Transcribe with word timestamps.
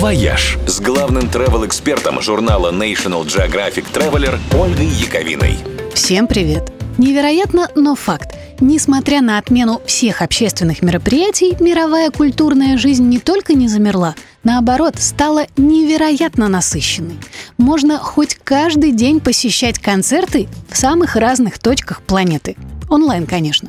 «Вояж» 0.00 0.56
с 0.66 0.80
главным 0.80 1.24
travel-экспертом 1.24 2.22
журнала 2.22 2.72
National 2.72 3.22
Geographic 3.26 3.84
Traveler 3.92 4.38
Ольгой 4.58 4.86
Яковиной. 4.86 5.58
Всем 5.92 6.26
привет! 6.26 6.72
Невероятно, 6.96 7.68
но 7.74 7.94
факт. 7.94 8.34
Несмотря 8.60 9.20
на 9.20 9.36
отмену 9.36 9.82
всех 9.84 10.22
общественных 10.22 10.80
мероприятий, 10.80 11.54
мировая 11.60 12.10
культурная 12.10 12.78
жизнь 12.78 13.10
не 13.10 13.18
только 13.18 13.52
не 13.52 13.68
замерла, 13.68 14.14
наоборот, 14.42 14.94
стала 14.98 15.44
невероятно 15.58 16.48
насыщенной. 16.48 17.18
Можно 17.58 17.98
хоть 17.98 18.38
каждый 18.42 18.92
день 18.92 19.20
посещать 19.20 19.78
концерты 19.78 20.48
в 20.70 20.78
самых 20.78 21.14
разных 21.14 21.58
точках 21.58 22.00
планеты. 22.00 22.56
Онлайн, 22.88 23.26
конечно. 23.26 23.68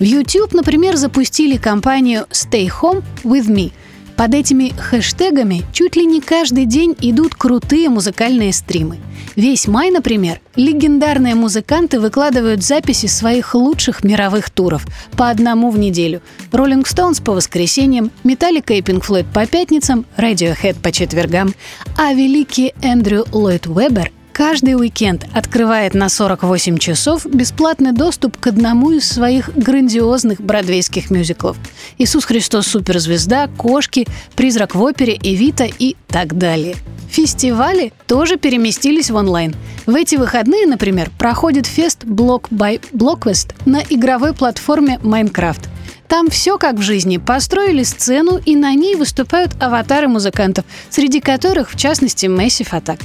В 0.00 0.02
YouTube, 0.02 0.54
например, 0.54 0.96
запустили 0.96 1.56
кампанию 1.56 2.26
«Stay 2.32 2.68
Home 2.82 3.04
with 3.22 3.46
Me», 3.46 3.70
под 4.18 4.34
этими 4.34 4.70
хэштегами 4.76 5.62
чуть 5.72 5.94
ли 5.94 6.04
не 6.04 6.20
каждый 6.20 6.66
день 6.66 6.96
идут 7.00 7.36
крутые 7.36 7.88
музыкальные 7.88 8.52
стримы. 8.52 8.98
Весь 9.36 9.68
май, 9.68 9.92
например, 9.92 10.40
легендарные 10.56 11.36
музыканты 11.36 12.00
выкладывают 12.00 12.64
записи 12.64 13.06
своих 13.06 13.54
лучших 13.54 14.02
мировых 14.02 14.50
туров 14.50 14.84
по 15.16 15.30
одному 15.30 15.70
в 15.70 15.78
неделю. 15.78 16.20
Rolling 16.50 16.82
Stones 16.82 17.22
по 17.22 17.32
воскресеньям, 17.32 18.10
Metallica 18.24 18.76
и 18.76 18.80
Pink 18.80 19.06
Floyd 19.06 19.26
по 19.32 19.46
пятницам, 19.46 20.04
Radiohead 20.16 20.82
по 20.82 20.90
четвергам, 20.90 21.54
а 21.96 22.12
великий 22.12 22.74
Эндрю 22.82 23.24
Ллойд 23.30 23.68
Уэббер 23.68 24.10
каждый 24.38 24.76
уикенд 24.76 25.26
открывает 25.34 25.94
на 25.94 26.08
48 26.08 26.78
часов 26.78 27.26
бесплатный 27.26 27.90
доступ 27.90 28.36
к 28.36 28.46
одному 28.46 28.92
из 28.92 29.04
своих 29.04 29.50
грандиозных 29.56 30.40
бродвейских 30.40 31.10
мюзиклов. 31.10 31.56
«Иисус 31.98 32.24
Христос 32.24 32.68
суперзвезда», 32.68 33.48
«Кошки», 33.56 34.06
«Призрак 34.36 34.76
в 34.76 34.82
опере», 34.82 35.18
«Эвита» 35.20 35.64
и 35.64 35.96
так 36.06 36.38
далее. 36.38 36.76
Фестивали 37.10 37.92
тоже 38.06 38.36
переместились 38.36 39.10
в 39.10 39.16
онлайн. 39.16 39.56
В 39.86 39.96
эти 39.96 40.14
выходные, 40.14 40.68
например, 40.68 41.10
проходит 41.18 41.66
фест 41.66 42.04
Block 42.04 42.44
by 42.50 42.80
Blockquest 42.92 43.56
на 43.66 43.82
игровой 43.90 44.34
платформе 44.34 45.00
Minecraft– 45.02 45.66
там 46.08 46.30
все 46.30 46.58
как 46.58 46.76
в 46.76 46.82
жизни. 46.82 47.18
Построили 47.18 47.82
сцену, 47.82 48.40
и 48.44 48.56
на 48.56 48.74
ней 48.74 48.96
выступают 48.96 49.52
аватары 49.60 50.08
музыкантов, 50.08 50.64
среди 50.90 51.20
которых, 51.20 51.70
в 51.70 51.76
частности, 51.76 52.26
Massive 52.26 52.70
Attack. 52.70 53.02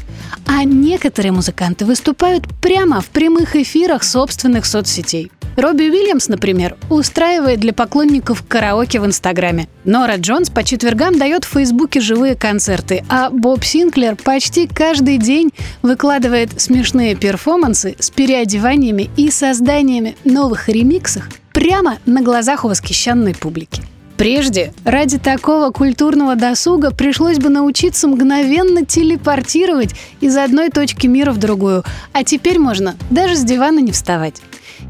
А 0.48 0.64
некоторые 0.64 1.32
музыканты 1.32 1.86
выступают 1.86 2.46
прямо 2.62 3.02
в 3.02 3.08
прямых 3.08 3.56
эфирах 3.56 4.04
собственных 4.04 4.66
соцсетей. 4.66 5.32
Робби 5.56 5.84
Уильямс, 5.84 6.30
например, 6.30 6.76
устраивает 6.90 7.60
для 7.60 7.74
поклонников 7.74 8.44
караоке 8.48 9.00
в 9.00 9.06
Инстаграме. 9.06 9.68
Нора 9.84 10.16
Джонс 10.16 10.50
по 10.50 10.64
четвергам 10.64 11.20
дает 11.20 11.44
в 11.44 11.50
Фейсбуке 11.50 12.00
живые 12.00 12.36
концерты, 12.36 13.06
а 13.08 13.30
Боб 13.30 13.64
Синклер 13.64 14.16
почти 14.16 14.68
каждый 14.68 15.18
день 15.20 15.52
выкладывает 15.84 16.60
смешные 16.60 17.16
перформансы 17.16 17.96
с 18.00 18.10
переодеваниями 18.10 19.12
и 19.16 19.30
созданиями 19.30 20.16
новых 20.24 20.70
ремиксов 20.70 21.30
прямо 21.64 21.98
на 22.06 22.22
глазах 22.22 22.66
у 22.66 22.68
восхищенной 22.68 23.34
публики. 23.34 23.84
Прежде 24.18 24.74
ради 24.84 25.18
такого 25.18 25.72
культурного 25.72 26.36
досуга 26.36 26.92
пришлось 26.92 27.38
бы 27.38 27.48
научиться 27.48 28.10
мгновенно 28.10 28.86
телепортировать 28.86 29.96
из 30.20 30.36
одной 30.36 30.72
точки 30.72 31.08
мира 31.08 31.32
в 31.32 31.38
другую, 31.38 31.86
а 32.12 32.26
теперь 32.26 32.60
можно 32.60 32.98
даже 33.10 33.38
с 33.38 33.46
дивана 33.46 33.80
не 33.80 33.94
вставать. 33.94 34.42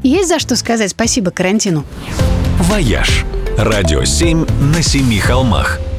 Есть 0.02 0.28
за 0.28 0.40
что 0.40 0.56
сказать 0.56 0.90
спасибо 0.90 1.30
карантину. 1.30 1.84
«Вояж»– 2.58 3.24
радио 3.56 4.02
7 4.02 4.44
на 4.74 4.82
семи 4.82 5.20
холмах– 5.20 5.78